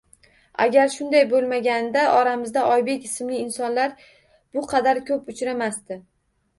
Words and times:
Agar 0.63 0.87
shunday 0.93 1.25
bo`lmaganida 1.33 2.07
oramizda 2.15 2.65
Oybek 2.73 3.07
ismli 3.13 3.41
insonlar 3.45 3.97
bu 4.09 4.69
qadar 4.77 5.07
ko`p 5.15 5.19
uchramasdi 5.31 6.05